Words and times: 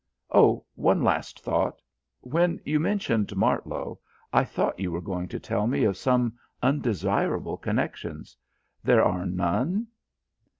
Oh, 0.31 0.65
one 0.73 1.03
last 1.03 1.41
thought. 1.41 1.79
When 2.21 2.59
you 2.65 2.79
mentioned 2.79 3.35
Martlow, 3.37 3.99
I 4.33 4.43
thought 4.43 4.79
you 4.79 4.91
were 4.91 4.99
going 4.99 5.27
to 5.27 5.39
tell 5.39 5.67
me 5.67 5.83
of 5.83 5.95
some 5.95 6.39
undesirable 6.63 7.57
connections. 7.57 8.35
There 8.83 9.03
are 9.03 9.27
none?" 9.27 9.89